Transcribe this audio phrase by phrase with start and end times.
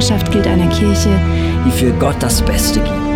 [0.00, 1.10] Unsere Leidenschaft gilt einer Kirche,
[1.66, 3.09] die für Gott das Beste gibt.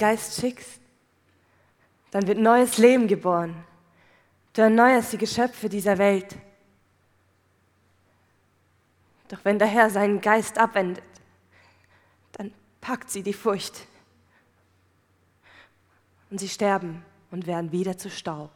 [0.00, 0.66] Geist schickt,
[2.10, 3.64] dann wird neues Leben geboren.
[4.54, 6.36] Du erneuerst die Geschöpfe dieser Welt.
[9.28, 11.04] Doch wenn der Herr seinen Geist abwendet,
[12.32, 13.86] dann packt sie die Furcht.
[16.30, 18.50] Und sie sterben und werden wieder zu Staub.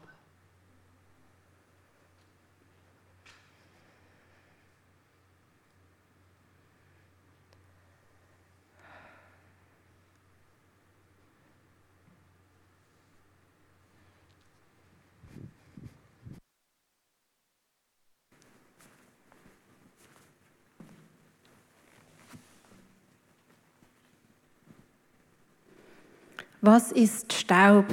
[26.67, 27.84] Was ist Staub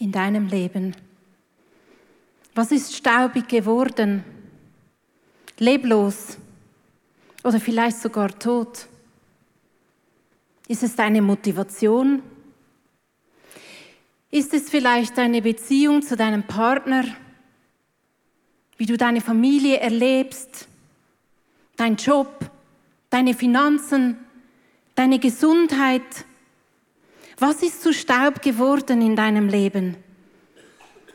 [0.00, 0.96] in deinem Leben?
[2.52, 4.24] Was ist staubig geworden?
[5.60, 6.36] Leblos
[7.44, 8.88] oder vielleicht sogar tot?
[10.66, 12.24] Ist es deine Motivation?
[14.28, 17.04] Ist es vielleicht deine Beziehung zu deinem Partner?
[18.76, 20.66] Wie du deine Familie erlebst?
[21.76, 22.50] Dein Job?
[23.08, 24.16] Deine Finanzen?
[24.96, 26.24] Deine Gesundheit?
[27.38, 29.96] Was ist zu Staub geworden in deinem Leben?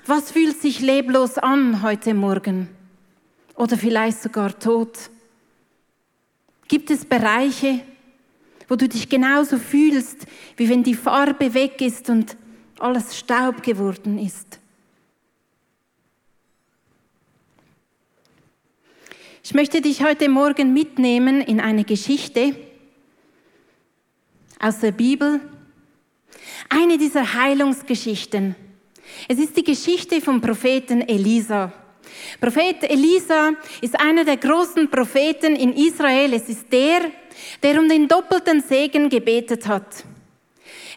[0.06, 2.68] Was fühlt sich leblos an heute Morgen?
[3.56, 5.10] Oder vielleicht sogar tot?
[6.68, 7.82] Gibt es Bereiche,
[8.68, 10.28] wo du dich genauso fühlst,
[10.58, 12.36] wie wenn die Farbe weg ist und
[12.80, 14.60] alles Staub geworden ist?
[19.42, 22.56] Ich möchte dich heute Morgen mitnehmen in eine Geschichte
[24.60, 25.40] aus der Bibel,
[26.70, 28.56] eine dieser Heilungsgeschichten.
[29.28, 31.72] Es ist die Geschichte vom Propheten Elisa.
[32.40, 33.52] Prophet Elisa
[33.82, 36.34] ist einer der großen Propheten in Israel.
[36.34, 37.02] Es ist der,
[37.62, 40.04] der um den doppelten Segen gebetet hat.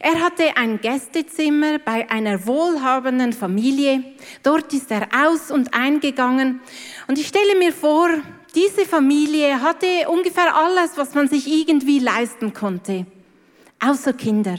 [0.00, 4.03] Er hatte ein Gästezimmer bei einer wohlhabenden Familie.
[4.43, 6.60] Dort ist er aus und eingegangen.
[7.06, 8.09] Und ich stelle mir vor,
[8.54, 13.06] diese Familie hatte ungefähr alles, was man sich irgendwie leisten konnte,
[13.81, 14.59] außer Kinder.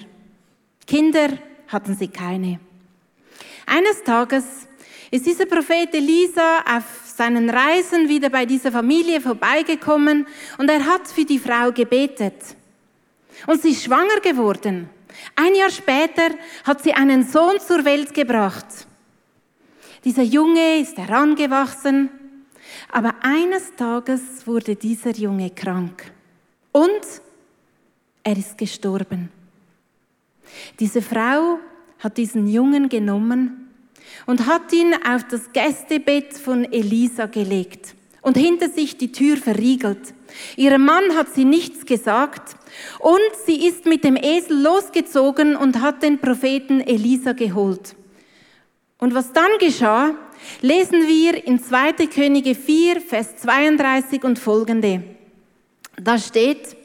[0.86, 1.30] Kinder
[1.68, 2.60] hatten sie keine.
[3.66, 4.44] Eines Tages
[5.12, 6.84] ist dieser Prophet Elisa auf
[7.16, 10.28] seinen Reisen wieder bei dieser Familie vorbeigekommen
[10.58, 12.36] und er hat für die Frau gebetet.
[13.48, 14.90] Und sie ist schwanger geworden.
[15.36, 16.30] Ein Jahr später
[16.64, 18.66] hat sie einen Sohn zur Welt gebracht.
[20.04, 22.10] Dieser Junge ist herangewachsen,
[22.92, 26.12] aber eines Tages wurde dieser Junge krank
[26.72, 27.02] und
[28.24, 29.30] er ist gestorben.
[30.80, 31.60] Diese Frau
[32.00, 33.70] hat diesen Jungen genommen
[34.26, 40.14] und hat ihn auf das Gästebett von Elisa gelegt und hinter sich die Tür verriegelt.
[40.56, 42.56] Ihrem Mann hat sie nichts gesagt
[43.00, 47.96] und sie ist mit dem Esel losgezogen und hat den Propheten Elisa geholt.
[48.98, 50.16] Und was dann geschah,
[50.62, 52.08] lesen wir in 2.
[52.08, 55.04] Könige 4, Vers 32 und folgende.
[56.02, 56.76] Da steht,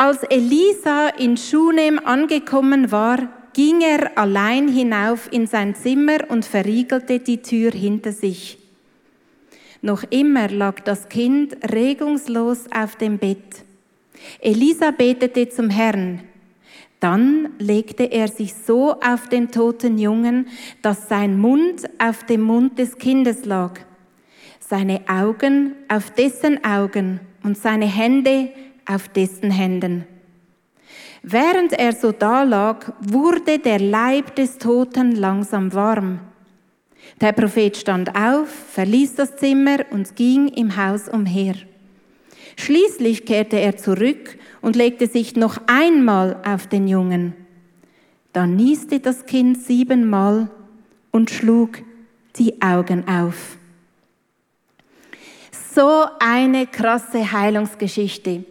[0.00, 3.18] als Elisa in Schunem angekommen war,
[3.52, 8.56] ging er allein hinauf in sein Zimmer und verriegelte die Tür hinter sich.
[9.82, 13.62] Noch immer lag das Kind regungslos auf dem Bett.
[14.40, 16.20] Elisa betete zum Herrn.
[16.98, 20.46] Dann legte er sich so auf den toten Jungen,
[20.80, 23.78] dass sein Mund auf dem Mund des Kindes lag,
[24.60, 28.48] seine Augen auf dessen Augen und seine Hände
[28.90, 30.06] auf dessen Händen.
[31.22, 36.20] Während er so dalag, wurde der Leib des Toten langsam warm.
[37.20, 41.54] Der Prophet stand auf, verließ das Zimmer und ging im Haus umher.
[42.56, 47.34] Schließlich kehrte er zurück und legte sich noch einmal auf den Jungen.
[48.32, 50.50] Dann nieste das Kind siebenmal
[51.10, 51.82] und schlug
[52.36, 53.56] die Augen auf.
[55.74, 58.44] So eine krasse Heilungsgeschichte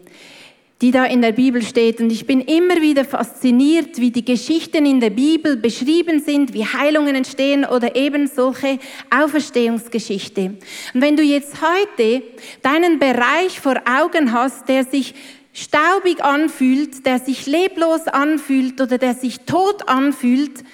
[0.80, 2.00] die da in der Bibel steht.
[2.00, 6.64] Und ich bin immer wieder fasziniert, wie die Geschichten in der Bibel beschrieben sind, wie
[6.64, 8.78] Heilungen entstehen oder eben solche
[9.10, 10.56] Auferstehungsgeschichte.
[10.94, 12.22] Und wenn du jetzt heute
[12.62, 15.14] deinen Bereich vor Augen hast, der sich
[15.52, 20.64] staubig anfühlt, der sich leblos anfühlt oder der sich tot anfühlt,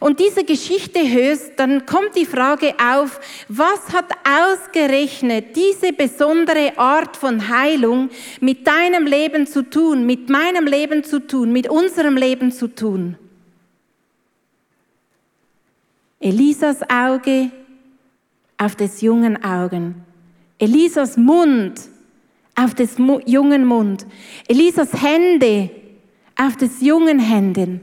[0.00, 7.16] und diese Geschichte hörst, dann kommt die Frage auf, was hat ausgerechnet diese besondere Art
[7.16, 8.10] von Heilung
[8.40, 13.16] mit deinem Leben zu tun, mit meinem Leben zu tun, mit unserem Leben zu tun?
[16.20, 17.50] Elisas Auge
[18.56, 20.04] auf des jungen Augen.
[20.58, 21.80] Elisas Mund
[22.56, 22.96] auf des
[23.26, 24.06] jungen Mund.
[24.48, 25.70] Elisas Hände
[26.36, 27.80] auf des jungen Händen.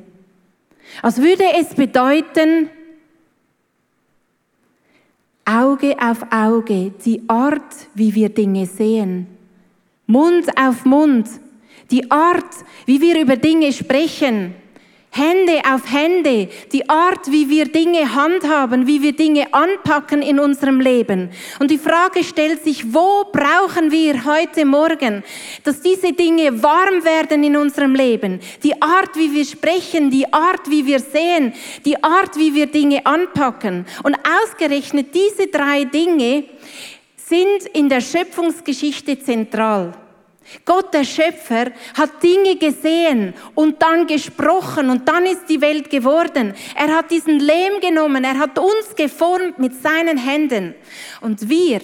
[1.02, 2.70] Als würde es bedeuten,
[5.46, 7.62] Auge auf Auge, die Art,
[7.94, 9.28] wie wir Dinge sehen,
[10.08, 11.30] Mund auf Mund,
[11.92, 12.56] die Art,
[12.86, 14.56] wie wir über Dinge sprechen,
[15.18, 20.82] Hände auf Hände, die Art, wie wir Dinge handhaben, wie wir Dinge anpacken in unserem
[20.82, 21.30] Leben.
[21.60, 25.24] Und die Frage stellt sich, wo brauchen wir heute Morgen,
[25.64, 28.42] dass diese Dinge warm werden in unserem Leben?
[28.62, 31.54] Die Art, wie wir sprechen, die Art, wie wir sehen,
[31.86, 33.86] die Art, wie wir Dinge anpacken.
[34.04, 36.44] Und ausgerechnet diese drei Dinge
[37.16, 39.94] sind in der Schöpfungsgeschichte zentral.
[40.64, 46.54] Gott, der Schöpfer, hat Dinge gesehen und dann gesprochen und dann ist die Welt geworden.
[46.76, 50.76] Er hat diesen Lehm genommen, er hat uns geformt mit seinen Händen.
[51.22, 51.82] Und wir,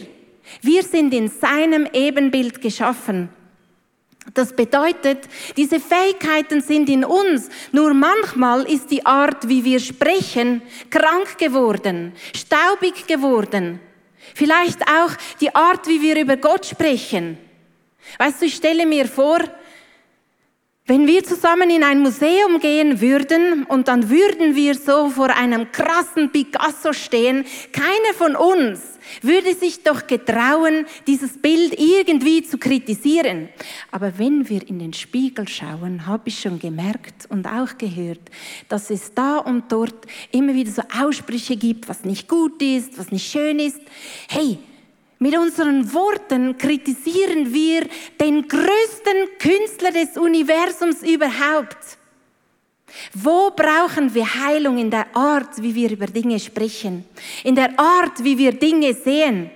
[0.62, 3.30] wir sind in seinem Ebenbild geschaffen.
[4.36, 5.28] Das bedeutet,
[5.58, 10.62] diese Fähigkeiten sind in uns, nur manchmal ist die Art, wie wir sprechen,
[10.92, 13.80] krank geworden, staubig geworden.
[14.36, 15.12] Vielleicht auch
[15.42, 17.38] die Art, wie wir über Gott sprechen.
[18.18, 19.40] Weißt du, ich stelle mir vor,
[20.88, 25.72] wenn wir zusammen in ein Museum gehen würden und dann würden wir so vor einem
[25.72, 28.82] krassen Picasso stehen, keiner von uns
[29.22, 33.50] würde sich doch getrauen, dieses Bild irgendwie zu kritisieren.
[33.92, 38.22] Aber wenn wir in den Spiegel schauen, habe ich schon gemerkt und auch gehört,
[38.68, 43.12] dass es da und dort immer wieder so Aussprüche gibt, was nicht gut ist, was
[43.12, 43.80] nicht schön ist.
[44.28, 44.58] Hey,
[45.22, 47.86] mit unseren Worten kritisieren wir
[48.20, 52.00] den größten Künstler des Universums überhaupt.
[53.14, 57.06] Wo brauchen wir Heilung in der Art, wie wir über Dinge sprechen,
[57.44, 59.52] in der Art, wie wir Dinge sehen?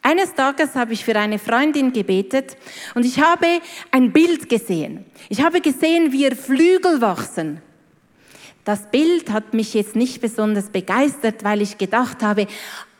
[0.00, 2.56] Eines Tages habe ich für eine Freundin gebetet
[2.94, 3.60] und ich habe
[3.90, 5.04] ein Bild gesehen.
[5.28, 7.60] Ich habe gesehen, wie ihr Flügel wachsen.
[8.66, 12.48] Das Bild hat mich jetzt nicht besonders begeistert, weil ich gedacht habe,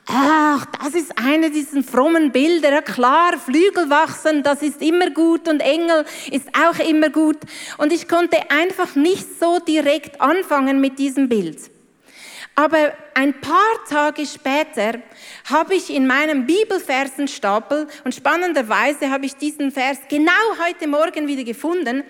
[0.07, 2.73] ach, das ist eine dieser frommen Bilder.
[2.73, 7.39] Ja, klar, Flügel wachsen, das ist immer gut und Engel ist auch immer gut.
[7.79, 11.59] Und ich konnte einfach nicht so direkt anfangen mit diesem Bild.
[12.59, 15.01] Aber ein paar Tage später
[15.45, 20.33] habe ich in meinem Bibelversenstapel, und spannenderweise habe ich diesen Vers genau
[20.67, 22.03] heute Morgen wieder gefunden,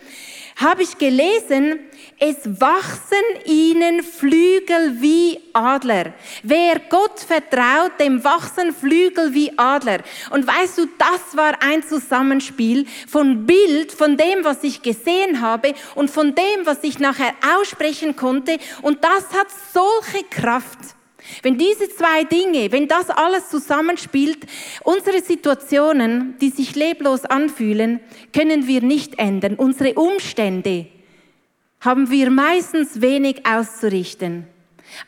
[0.57, 1.81] habe ich gelesen,
[2.19, 6.15] es wachsen ihnen Flügel wie Adler.
[6.43, 9.99] Wer Gott vertraut, dem wachsen Flügel wie Adler.
[10.31, 15.75] Und weißt du, das war ein Zusammenspiel von Bild, von dem, was ich gesehen habe
[15.95, 18.57] und von dem, was ich nachher aussprechen konnte.
[18.81, 20.79] Und das hat solche Kraft.
[21.43, 24.39] Wenn diese zwei Dinge, wenn das alles zusammenspielt,
[24.85, 28.01] unsere Situationen, die sich leblos anfühlen,
[28.33, 29.55] können wir nicht ändern.
[29.55, 30.87] Unsere Umstände
[31.81, 34.47] haben wir meistens wenig auszurichten.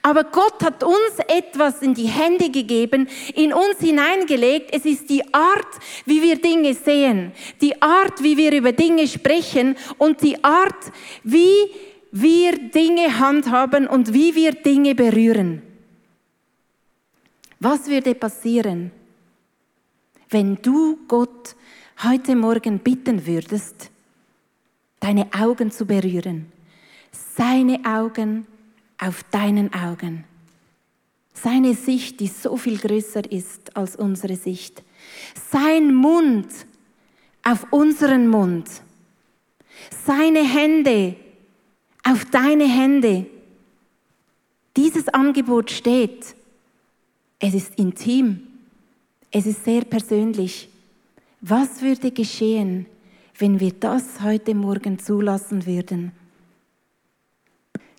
[0.03, 4.71] Aber Gott hat uns etwas in die Hände gegeben, in uns hineingelegt.
[4.73, 5.67] Es ist die Art,
[6.05, 11.71] wie wir Dinge sehen, die Art, wie wir über Dinge sprechen und die Art, wie
[12.11, 15.63] wir Dinge handhaben und wie wir Dinge berühren.
[17.61, 18.93] Was würde passieren,
[20.31, 21.57] wenn du Gott
[22.05, 23.91] heute Morgen bitten würdest,
[25.01, 26.53] deine Augen zu berühren?
[27.11, 28.47] Seine Augen
[28.99, 30.25] auf deinen Augen.
[31.33, 34.83] Seine Sicht, die so viel größer ist als unsere Sicht.
[35.51, 36.49] Sein Mund
[37.43, 38.69] auf unseren Mund.
[40.05, 41.17] Seine Hände
[42.05, 43.27] auf deine Hände.
[44.77, 46.35] Dieses Angebot steht.
[47.41, 48.41] Es ist intim.
[49.31, 50.69] Es ist sehr persönlich.
[51.41, 52.87] Was würde geschehen,
[53.39, 56.13] wenn wir das heute Morgen zulassen würden?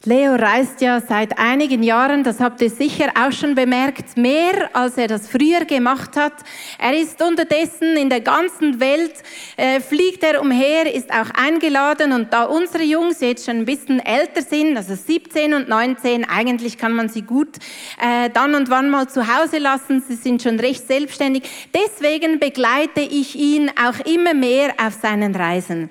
[0.06, 4.98] Leo reist ja seit einigen Jahren, das habt ihr sicher auch schon bemerkt, mehr als
[4.98, 6.32] er das früher gemacht hat.
[6.78, 9.12] Er ist unterdessen in der ganzen Welt,
[9.58, 14.00] äh, fliegt er umher, ist auch eingeladen und da unsere Jungs jetzt schon ein bisschen
[14.00, 17.58] älter sind, also 17 und 19, eigentlich kann man sie gut
[18.02, 21.44] äh, dann und wann mal zu Hause lassen, sie sind schon recht selbstständig.
[21.74, 25.90] Deswegen begleite ich ihn auch immer mehr auf seinen Reisen.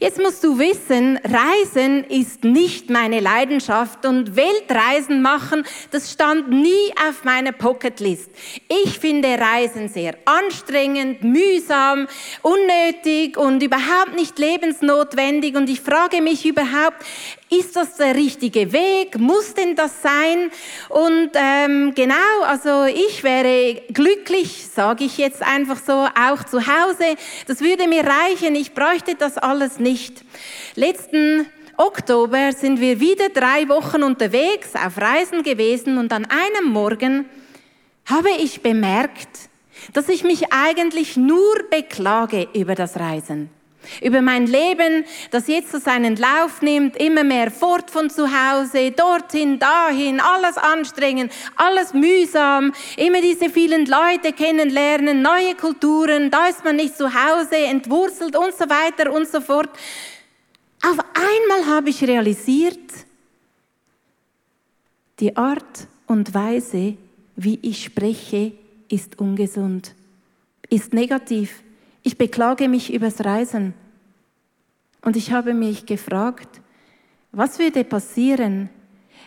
[0.00, 6.92] Jetzt musst du wissen, Reisen ist nicht meine Leidenschaft und Weltreisen machen, das stand nie
[7.08, 8.28] auf meiner Pocketlist.
[8.68, 12.08] Ich finde Reisen sehr anstrengend, mühsam,
[12.42, 17.04] unnötig und überhaupt nicht lebensnotwendig und ich frage mich überhaupt,
[17.50, 19.18] ist das der richtige Weg?
[19.18, 20.50] Muss denn das sein?
[20.88, 27.16] Und ähm, genau, also ich wäre glücklich, sage ich jetzt einfach so, auch zu Hause.
[27.46, 28.56] Das würde mir reichen.
[28.56, 29.83] Ich bräuchte das alles nicht.
[30.74, 37.26] Letzten Oktober sind wir wieder drei Wochen unterwegs auf Reisen gewesen und an einem Morgen
[38.06, 39.50] habe ich bemerkt,
[39.92, 43.50] dass ich mich eigentlich nur beklage über das Reisen.
[44.02, 48.90] Über mein Leben, das jetzt so seinen Lauf nimmt, immer mehr fort von zu Hause,
[48.90, 56.64] dorthin, dahin, alles anstrengend, alles mühsam, immer diese vielen Leute kennenlernen, neue Kulturen, da ist
[56.64, 59.70] man nicht zu Hause, entwurzelt und so weiter und so fort.
[60.82, 62.78] Auf einmal habe ich realisiert,
[65.20, 66.96] die Art und Weise,
[67.36, 68.52] wie ich spreche,
[68.88, 69.94] ist ungesund,
[70.68, 71.62] ist negativ.
[72.06, 73.72] Ich beklage mich übers Reisen.
[75.00, 76.60] Und ich habe mich gefragt,
[77.32, 78.68] was würde passieren,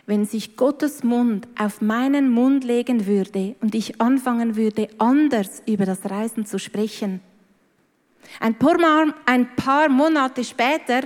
[0.06, 5.86] wenn sich Gottes Mund auf meinen Mund legen würde und ich anfangen würde, anders über
[5.86, 7.20] das Reisen zu sprechen.
[8.40, 8.78] Ein paar,
[9.26, 11.02] ein paar Monate später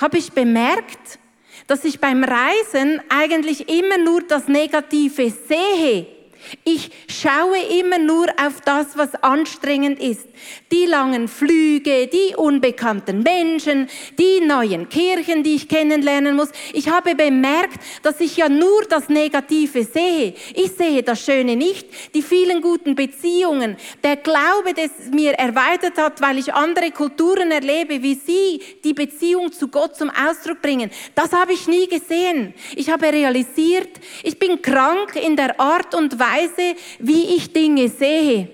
[0.00, 1.18] habe ich bemerkt,
[1.66, 6.19] dass ich beim Reisen eigentlich immer nur das Negative sehe
[6.64, 10.26] ich schaue immer nur auf das, was anstrengend ist.
[10.72, 16.50] Die langen Flüge, die unbekannten Menschen, die neuen Kirchen, die ich kennenlernen muss.
[16.72, 20.34] Ich habe bemerkt, dass ich ja nur das Negative sehe.
[20.54, 26.20] Ich sehe das Schöne nicht, die vielen guten Beziehungen, der Glaube, der mir erweitert hat,
[26.20, 30.90] weil ich andere Kulturen erlebe, wie sie die Beziehung zu Gott zum Ausdruck bringen.
[31.14, 32.54] Das habe ich nie gesehen.
[32.76, 33.88] Ich habe realisiert,
[34.22, 38.48] ich bin krank in der Art und Weise, Weise, wie ich Dinge sehe.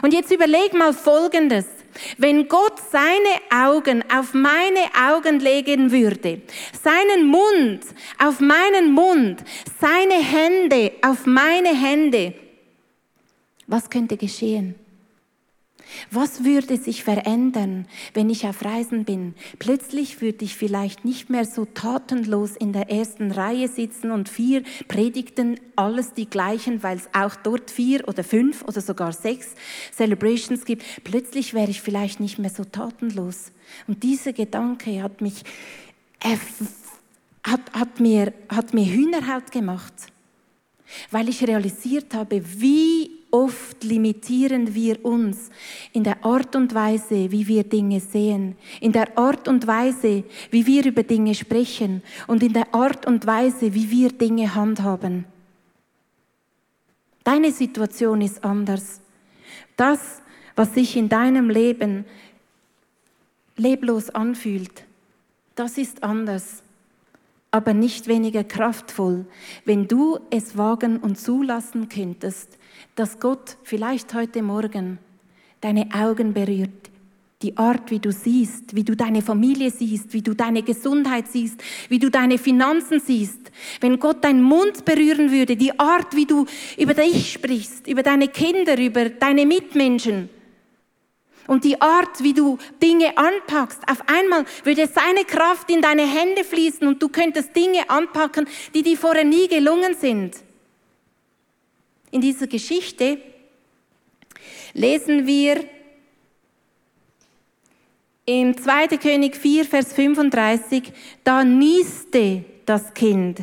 [0.00, 1.66] Und jetzt überleg mal Folgendes.
[2.16, 6.40] Wenn Gott seine Augen auf meine Augen legen würde,
[6.82, 7.80] seinen Mund
[8.18, 9.42] auf meinen Mund,
[9.78, 12.34] seine Hände auf meine Hände,
[13.66, 14.74] was könnte geschehen?
[16.10, 19.34] Was würde sich verändern, wenn ich auf Reisen bin?
[19.58, 24.62] Plötzlich würde ich vielleicht nicht mehr so tatenlos in der ersten Reihe sitzen und vier
[24.88, 29.54] Predigten, alles die gleichen, weil es auch dort vier oder fünf oder sogar sechs
[29.92, 30.84] Celebrations gibt.
[31.04, 33.52] Plötzlich wäre ich vielleicht nicht mehr so tatenlos.
[33.86, 35.42] Und dieser Gedanke hat mich,
[36.20, 36.36] äh,
[37.44, 39.94] hat, hat, mir, hat mir Hühnerhaut gemacht,
[41.10, 45.50] weil ich realisiert habe, wie oft limitieren wir uns
[45.92, 50.66] in der Art und Weise, wie wir Dinge sehen, in der Art und Weise, wie
[50.66, 55.24] wir über Dinge sprechen und in der Art und Weise, wie wir Dinge handhaben.
[57.24, 59.00] Deine Situation ist anders.
[59.76, 60.20] Das,
[60.54, 62.04] was sich in deinem Leben
[63.56, 64.84] leblos anfühlt,
[65.54, 66.62] das ist anders,
[67.52, 69.26] aber nicht weniger kraftvoll,
[69.66, 72.58] wenn du es wagen und zulassen könntest,
[72.96, 74.98] dass Gott vielleicht heute Morgen
[75.60, 76.90] deine Augen berührt,
[77.42, 81.62] die Art, wie du siehst, wie du deine Familie siehst, wie du deine Gesundheit siehst,
[81.88, 83.50] wie du deine Finanzen siehst.
[83.80, 86.46] Wenn Gott deinen Mund berühren würde, die Art, wie du
[86.78, 90.30] über dich sprichst, über deine Kinder, über deine Mitmenschen
[91.46, 96.44] und die Art, wie du Dinge anpackst, auf einmal würde seine Kraft in deine Hände
[96.44, 100.36] fließen und du könntest Dinge anpacken, die dir vorher nie gelungen sind
[102.12, 103.18] in dieser Geschichte
[104.74, 105.64] lesen wir
[108.24, 108.98] im 2.
[108.98, 110.92] König 4, Vers 35,
[111.24, 113.40] da nieste das Kind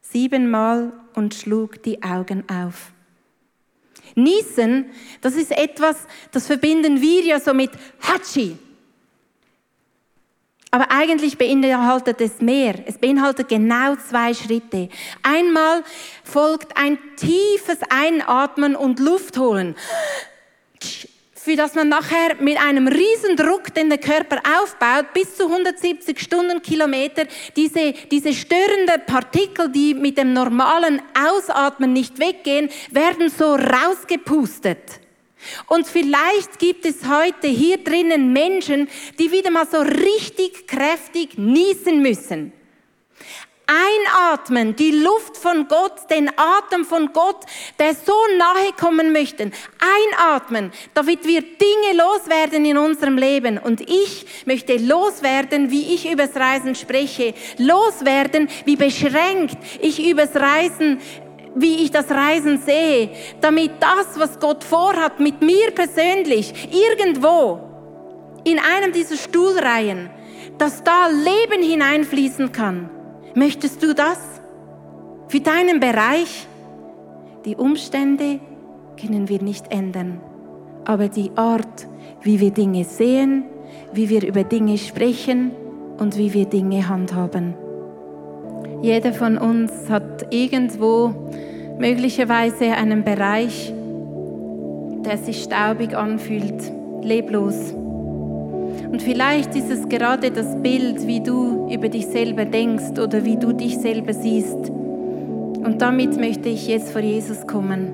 [0.00, 2.92] siebenmal und schlug die Augen auf.
[4.14, 4.86] Niesen,
[5.20, 5.96] das ist etwas,
[6.32, 8.56] das verbinden wir ja so mit Hatschi.
[10.70, 12.74] Aber eigentlich beinhaltet es mehr.
[12.86, 14.90] Es beinhaltet genau zwei Schritte.
[15.22, 15.82] Einmal
[16.24, 19.76] folgt ein tiefes Einatmen und Luft holen.
[21.48, 27.24] Für das man nachher mit einem Riesendruck, den der Körper aufbaut, bis zu 170 Stundenkilometer,
[27.56, 35.00] diese, diese störenden Partikel, die mit dem normalen Ausatmen nicht weggehen, werden so rausgepustet.
[35.68, 38.86] Und vielleicht gibt es heute hier drinnen Menschen,
[39.18, 42.52] die wieder mal so richtig kräftig niesen müssen.
[43.68, 47.44] Einatmen, die Luft von Gott, den Atem von Gott,
[47.78, 49.50] der so nahe kommen möchte.
[50.14, 53.58] Einatmen, damit wir Dinge loswerden in unserem Leben.
[53.58, 57.34] Und ich möchte loswerden, wie ich übers Reisen spreche.
[57.58, 61.00] Loswerden, wie beschränkt ich übers Reisen
[61.54, 63.10] wie ich das Reisen sehe,
[63.40, 67.58] damit das, was Gott vorhat mit mir persönlich, irgendwo
[68.44, 70.10] in einem dieser Stuhlreihen,
[70.56, 72.90] dass da Leben hineinfließen kann.
[73.38, 74.18] Möchtest du das
[75.28, 76.48] für deinen Bereich?
[77.44, 78.40] Die Umstände
[79.00, 80.20] können wir nicht ändern,
[80.84, 81.86] aber die Art,
[82.22, 83.44] wie wir Dinge sehen,
[83.92, 85.52] wie wir über Dinge sprechen
[85.98, 87.54] und wie wir Dinge handhaben.
[88.82, 91.14] Jeder von uns hat irgendwo
[91.78, 93.72] möglicherweise einen Bereich,
[95.04, 97.72] der sich staubig anfühlt, leblos.
[98.90, 103.36] Und vielleicht ist es gerade das Bild, wie du über dich selber denkst oder wie
[103.36, 104.70] du dich selber siehst.
[104.70, 107.92] Und damit möchte ich jetzt vor Jesus kommen.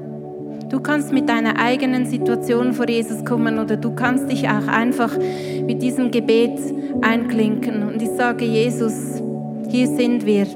[0.68, 5.16] Du kannst mit deiner eigenen Situation vor Jesus kommen oder du kannst dich auch einfach
[5.66, 6.58] mit diesem Gebet
[7.02, 7.82] einklinken.
[7.82, 9.22] Und ich sage, Jesus,
[9.68, 10.46] hier sind wir.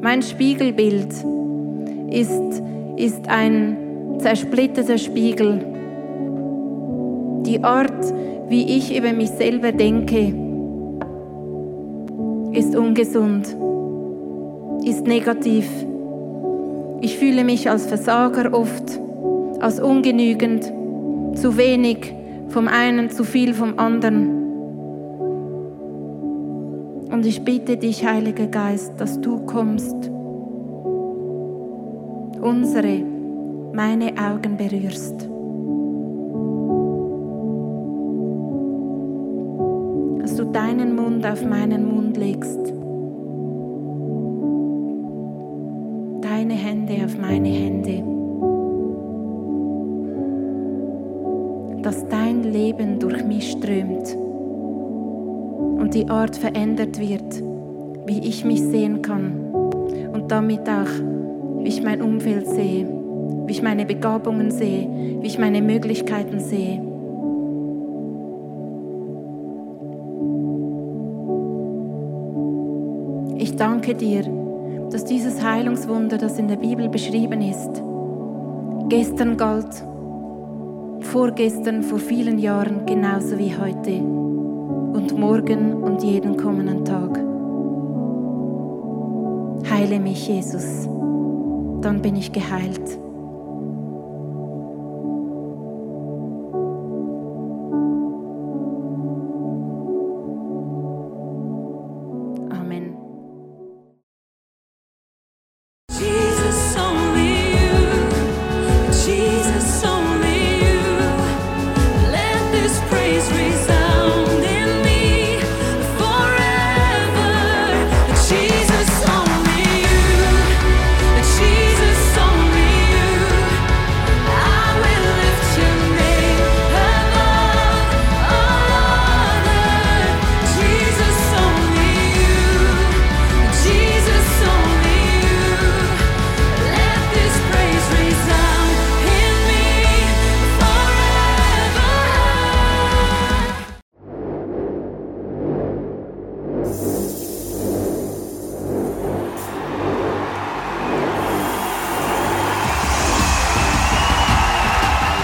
[0.00, 1.12] Mein Spiegelbild
[2.10, 2.62] ist,
[2.96, 3.76] ist ein
[4.18, 5.64] zersplitterter Spiegel.
[7.46, 8.12] Die Art,
[8.48, 10.34] wie ich über mich selber denke,
[12.52, 13.56] ist ungesund,
[14.84, 15.68] ist negativ.
[17.00, 19.00] Ich fühle mich als Versager oft,
[19.60, 20.64] als ungenügend,
[21.34, 22.14] zu wenig
[22.48, 24.28] vom einen, zu viel vom anderen.
[27.12, 30.10] Und ich bitte dich, Heiliger Geist, dass du kommst,
[32.40, 33.02] unsere,
[33.72, 35.28] meine Augen berührst.
[40.56, 42.72] Deinen Mund auf meinen Mund legst,
[46.22, 48.02] deine Hände auf meine Hände,
[51.82, 54.16] dass dein Leben durch mich strömt
[55.78, 57.42] und die Art verändert wird,
[58.06, 59.50] wie ich mich sehen kann.
[60.14, 60.88] Und damit auch,
[61.58, 62.88] wie ich mein Umfeld sehe,
[63.44, 64.88] wie ich meine Begabungen sehe,
[65.20, 66.95] wie ich meine Möglichkeiten sehe.
[73.56, 74.22] Ich danke dir,
[74.90, 77.82] dass dieses Heilungswunder, das in der Bibel beschrieben ist,
[78.90, 79.82] gestern galt,
[81.00, 87.18] vorgestern, vor vielen Jahren genauso wie heute und morgen und jeden kommenden Tag.
[89.70, 90.86] Heile mich, Jesus,
[91.80, 93.05] dann bin ich geheilt.